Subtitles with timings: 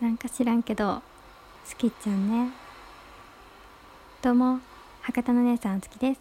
[0.00, 1.02] なんか知らんけど
[1.70, 2.52] 好きっちゃんね。
[4.20, 4.60] どうも
[5.00, 6.20] 博多の姉さん好きです。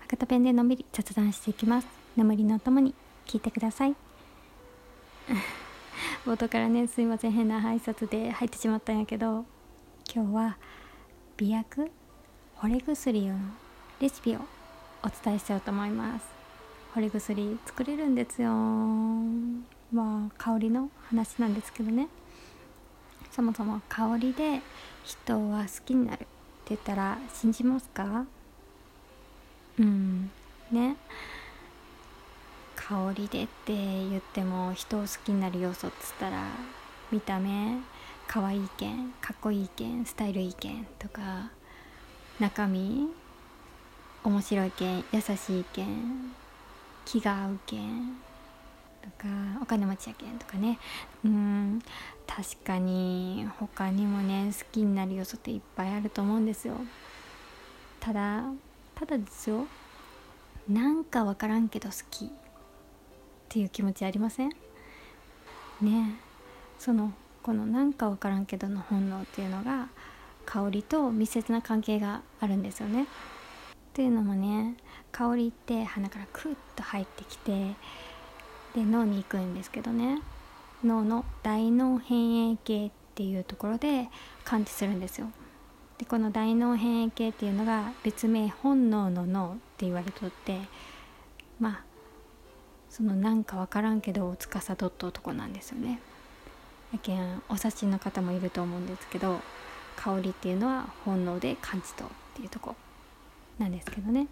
[0.00, 1.88] 博多弁でのんびり雑談していきます。
[2.14, 2.94] 眠りのともに
[3.24, 3.96] 聞いてください。
[6.26, 9.46] 冒頭からねすいません変な挨拶で入ってしまったんやけど
[10.14, 10.58] 今日は
[11.38, 11.90] 美薬
[12.58, 13.38] 惚れ薬の
[13.98, 14.40] レシピを
[15.02, 16.26] お伝えしようと思います。
[16.94, 18.50] 惚れ薬作れるんですよ
[19.90, 22.08] まあ香りの話なんですけどね。
[23.36, 24.62] そもそも香りで
[25.04, 26.26] 人は好きになるって
[26.70, 28.24] 言ったら信じますか？
[29.78, 30.30] うん。
[30.72, 30.96] ね。
[32.76, 36.44] 香りでって言っても人を好きになる要素っつったら
[37.12, 37.76] 見た目
[38.26, 41.50] 可愛いけんかっこいいけんスタイルいいけんとか
[42.40, 43.08] 中身
[44.24, 46.32] 面白いけん優しいけん
[47.04, 48.16] 気が合うけん
[49.06, 49.28] とか
[49.62, 50.78] お金持ちやけんとかね。
[51.24, 51.80] うん
[52.26, 56.74] 確かに他にもね好きになる要素っていっぱいあると思うんですよ。
[58.00, 58.44] ただ
[58.94, 59.66] ただですよ。
[60.68, 62.28] なんか分からんけど好きっ
[63.48, 64.50] ていう気持ちありません？
[65.80, 66.16] ね。
[66.78, 69.88] そのこのなんか分からんけどの本能っていうのが
[70.44, 73.04] 香りと密接な関係があるんですよね。
[73.04, 73.06] っ
[73.92, 74.74] ていうのもね
[75.12, 77.74] 香りって鼻からクッと入ってきて
[78.76, 80.20] で脳に行くんですけどね。
[80.84, 84.08] 脳の大脳変影系っていうところで
[84.44, 85.28] 感知するんですよ。
[85.96, 90.60] でこの大脳変影系っていうのが別名本能の脳って言われとって
[91.58, 91.84] まあ
[92.90, 95.98] そのなんか分からんけど司っととこなんですよね。
[96.92, 99.40] やけんお察しの方もいると思うんですけど
[99.96, 102.76] 香りっていうのは本能で感じとっていうとこ
[103.58, 104.26] なんですけどね。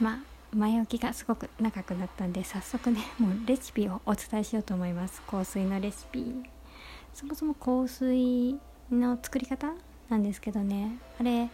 [0.00, 5.20] まあ前置きがすごく長くなったんで早速ね もうレシピをお伝えしようと思います。
[5.22, 6.44] 香水のレシピ。
[7.12, 8.58] そもそも香水
[8.90, 9.72] の作り方
[10.08, 10.98] なんですけどね。
[11.18, 11.50] あれ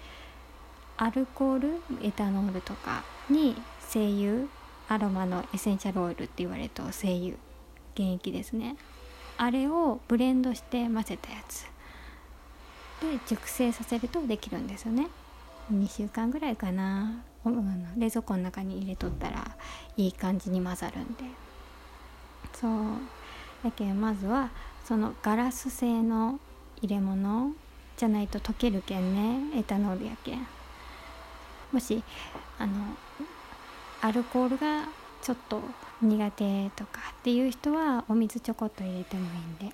[0.96, 4.46] アルコールエタノールとかに精油
[4.88, 7.36] アロマのエッセンシャルオイルって言われると精油
[7.96, 8.76] 原液ですね。
[9.38, 11.64] あれをブレンドして混ぜたやつ。
[13.00, 15.08] で熟成させるとできるんですよね。
[15.72, 17.22] 2週間ぐらいかな。
[17.44, 19.56] 冷蔵庫の中に入れとったら
[19.96, 21.24] いい感じに混ざるんで。
[22.52, 22.72] そう。
[23.64, 24.50] だけどまずは
[24.84, 26.38] そのガラス製の
[26.82, 27.52] 入れ物
[27.96, 29.58] じゃないと溶けるけんね。
[29.58, 30.46] エタノールやけん。
[31.72, 32.02] もし
[32.58, 32.72] あの
[34.02, 34.88] アルコールが
[35.22, 35.60] ちょっと
[36.02, 39.70] 苦手とかっていう人はお水ちょこっと入れてもいいん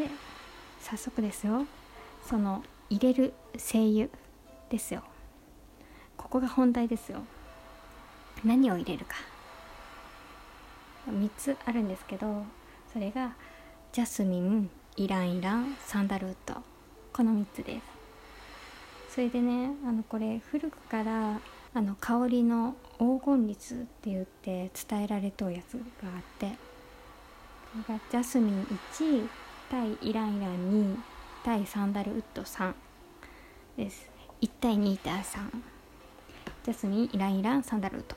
[0.00, 0.06] で。
[0.06, 0.10] で
[0.80, 1.66] 早速ですよ。
[2.24, 4.08] その入れる精油
[4.70, 5.02] ですよ。
[6.26, 7.20] ここが本題ですよ。
[8.44, 9.14] 何を入れるか。
[11.08, 12.42] 3つあるんですけど
[12.92, 13.36] それが
[13.92, 16.56] ジャスミンイランイランサンダルウッド。
[17.12, 17.80] この3つで
[19.08, 19.14] す。
[19.14, 21.38] それでねあのこれ古くから
[21.72, 26.48] あの香りの黄金率って言って伝えられとうやつがあって。
[26.48, 26.56] こ
[27.88, 29.28] れがジャスミン1
[29.70, 30.96] 対イランイラン2
[31.44, 32.74] 対サンダルウッド3
[33.76, 34.10] です。
[34.40, 35.75] 1対2対3
[36.66, 38.16] ジャスミンイランイランサンダルと。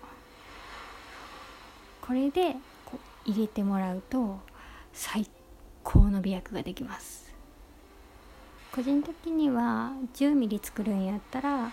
[2.01, 4.39] これでこう入れてもらうと
[4.91, 5.29] 最
[5.83, 7.31] 高の美薬ができます。
[8.71, 11.71] 個人的には 10mm 作るんやったら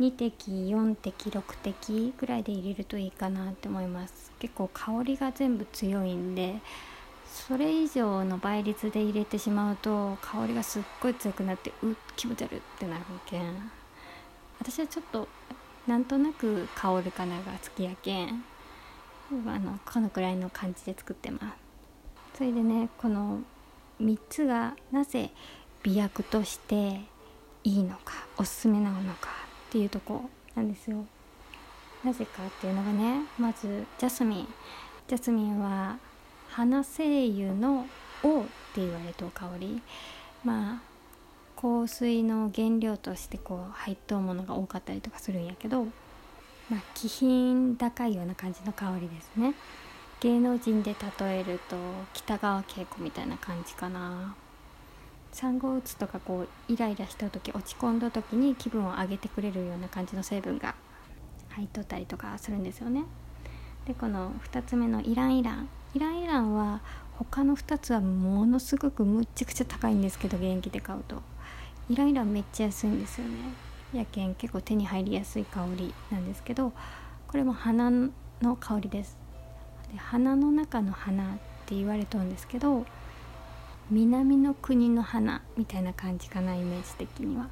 [0.00, 4.32] 2滴4滴6滴ぐらいで入れるといいかなって思います。
[4.40, 6.56] 結構香りが全部強いんで
[7.32, 13.38] それ以上の倍率で入れてしまうと香りがすっごい強くなってうっ気持ち悪ってなるけ。
[13.38, 13.70] ん
[14.58, 15.28] 私はちょっと
[15.90, 18.44] なんとなく香るかなが好きやけん。
[19.44, 22.38] あのこのくらいの感じで作ってます。
[22.38, 23.40] それでねこの
[24.00, 25.32] 3つがなぜ
[25.82, 27.00] 美薬として
[27.64, 29.30] いいのかおすすめなのか
[29.68, 31.04] っていうとこなんですよ。
[32.04, 34.48] なぜかっていうのがねまずジャスミン。
[35.08, 35.98] ジャスミンは
[36.50, 37.84] 花精油の
[38.22, 39.82] 王って言われた香り。
[40.44, 40.89] まあ
[41.60, 45.84] 香水の原料としてこう入っとうものが多かったりとかするんやけど、
[46.70, 49.54] まあ、気品高いような感じの香りですね。
[50.20, 51.76] 芸能人で例えると
[52.14, 54.34] 北川景子みたいな感じかな。
[55.32, 60.74] 産後うつとかこうイライラした時落ち込んだ時に気分を上げてくれるような感じの成分が
[61.50, 63.04] 入っとったりとかするんですよね。
[63.86, 65.68] でこの2つ目のイランイラン。
[65.94, 66.80] イランイランは
[67.18, 71.22] 他の2つはものすごくむっちゃくちゃ高いんですけど現役で買うと。
[71.88, 73.34] イライラめっちゃ安いんですよね。
[73.92, 76.72] やけん結構手に入りやすい香りなんですけど
[77.26, 79.16] これも花の香りです。
[79.92, 81.36] で花の中の花っ
[81.66, 82.86] て言われとんですけど
[83.90, 87.48] 南の国の花みたいな感じかなイメージ的には。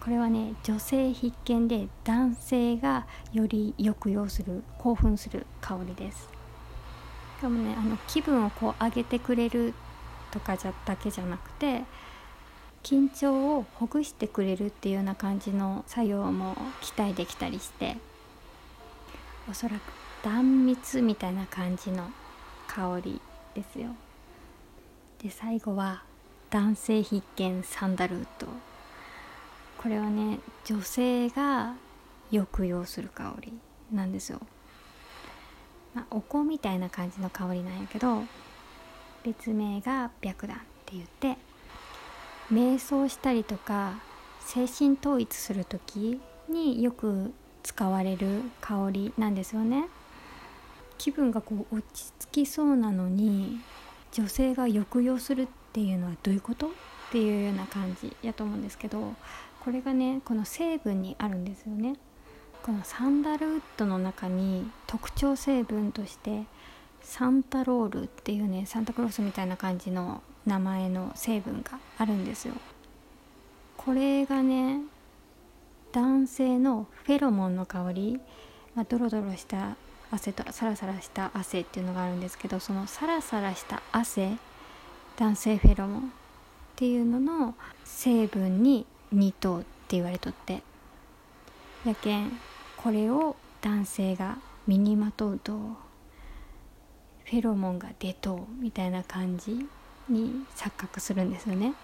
[0.00, 6.30] これはね女性必見で男性がより抑揚する興奮する香りです。
[7.38, 9.74] しかもねあの気分をこう上げてくれる
[10.30, 11.84] とかじゃだけじゃなくて
[12.82, 17.96] 緊張をほぐしてくれるっていうような感じの作用も期待できたりして
[19.50, 19.82] おそらく
[20.22, 22.10] 断蜜みたいな感じの
[22.66, 23.20] 香り
[23.54, 23.90] ですよ。
[25.22, 26.02] で最後は
[26.50, 28.46] 男性必見サンダルウッド。
[29.78, 31.74] これはね女性が
[32.30, 33.52] 抑揚する香り
[33.92, 34.40] なんですよ、
[35.94, 38.24] まあ、お香みたいな感じの香りなんやけど
[39.22, 41.38] 別名が白檀って言って
[42.52, 44.00] 瞑想したりとか
[44.40, 49.88] 精神統一する時によく使われる香りなんですよね。
[50.96, 53.60] 気分がこう落ち着きそうなのに
[54.12, 56.70] 女性が抑揚するっていうのはどういうことっ
[57.12, 59.14] ていうような感じやと思うんですけど
[59.60, 61.96] これがねこの成分にあるんですよね。
[62.62, 66.44] このサンダルウッドの中に特徴成分として
[67.08, 72.52] サンタロールっていうねサンタクロースみたいな感じの名前の成分があるんですよ。
[73.78, 74.82] これがね
[75.92, 78.20] 男性のフェロモンの香り、
[78.74, 79.76] まあ、ドロドロした
[80.10, 84.36] 汗とサラサラした汗っていうのがあるんですけどそのサラサラした汗
[85.16, 86.04] 男性フェロモンっ
[86.76, 88.84] ていうのの成分に
[89.14, 89.66] 2等って
[89.96, 90.62] 言われとって。
[91.86, 92.38] やけん
[92.76, 95.87] これを男性が身にまとうと
[97.30, 99.66] フェロモンが出とうみたいな感じ
[100.08, 101.74] に錯覚するんですよね。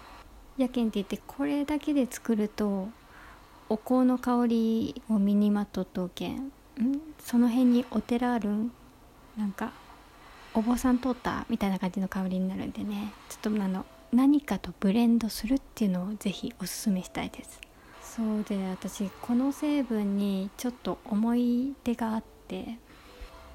[0.57, 2.87] やけんって言ってこれだけで作ると
[3.69, 6.35] お香の香りを身にまとっとうけん。
[6.37, 6.51] ん？
[7.19, 8.49] その辺にお寺ある？
[8.49, 8.71] ん
[9.37, 9.71] なんか
[10.55, 13.13] お坊さん通ったみたいな感じの香りになるんでね。
[13.29, 17.61] ちょっとあの何かとブレンドするっていうのをぜひおすすめしたいです。
[18.01, 22.79] そうで私この成分にちょっと思い出があって。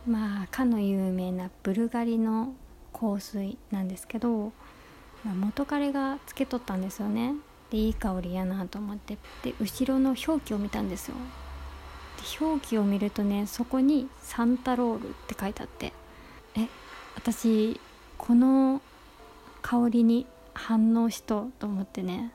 [0.06, 2.54] まあかの有名なブルガリの
[2.92, 4.52] 香水なんですけど、
[5.24, 7.34] まあ、元彼がつけとったんですよね。
[7.70, 9.18] でいい香りやなと思って。
[9.42, 11.16] で後ろの表記を見たんですよ。
[12.40, 15.92] 表記を見るとねそこに「サンタロール」って書いてあって。
[16.56, 16.68] え
[17.14, 17.80] 私
[18.18, 18.80] この
[19.62, 22.32] 香りに反応しとと思ってね。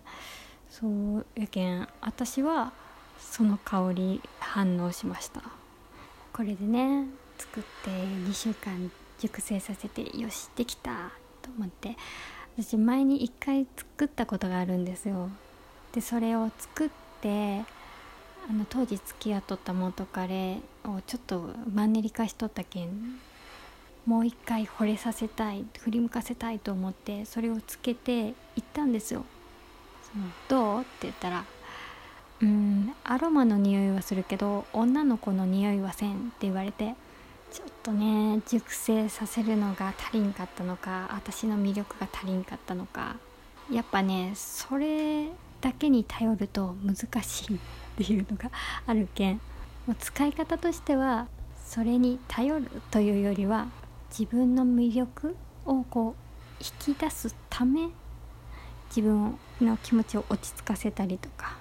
[0.70, 2.74] そうやけん私は
[3.20, 5.42] その香り反応しました。
[6.34, 7.25] これでね。
[7.38, 11.12] 作って2週間熟成させてよしできた
[11.42, 11.98] と思って。
[12.58, 15.30] 私前に1回作ったことがあるんですよ。
[15.92, 16.90] でそれを作っ
[17.20, 17.60] て
[18.50, 23.20] あの当時付き合っとった元彼をちょっとマンネリ化しとったけん
[24.06, 29.26] もう一回惚れさせたい振り向かせたいと思ってそれをつけて行ったんですよ。
[30.14, 30.82] そのどう？
[30.82, 31.44] って言ったら
[32.42, 36.96] 「うんアロマの匂いはするけど女の子の匂いはせん」って言われて。
[37.56, 43.16] ちょっとね熟成させるのが足りんかったのか私の魅力が足りんかったのか。
[43.72, 45.30] やっぱねそれ
[45.62, 47.60] だけに頼ると難しいっ
[47.96, 48.52] ていうのが
[48.86, 49.36] あるけん。
[49.88, 51.30] もう使い方としては
[51.66, 53.68] それに頼るというよりは
[54.10, 56.13] 自分の魅力をこ
[56.60, 57.88] う引き出すため
[58.90, 61.56] 自分の気持ちを落ち着かせたりとか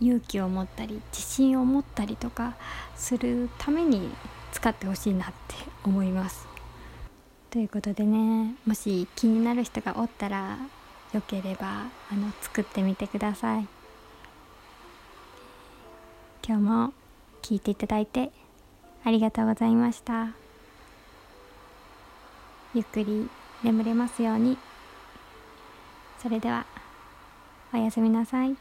[0.00, 2.54] 勇気を持ったり自信を持ったりとか
[2.96, 4.08] するために
[4.52, 6.46] 使ってほしいなって思います。
[7.50, 10.56] ということでねもし気になる人がおったら
[11.12, 11.66] よければ
[12.10, 13.66] あの作ってみてください。
[16.46, 16.92] 今日も
[17.42, 18.32] 聞いていただいて
[19.04, 20.28] ありがとうございました。
[22.74, 23.28] ゆっくり
[23.62, 24.56] 眠れますように。
[26.22, 26.64] それでは、
[27.74, 28.56] おやすみなさい。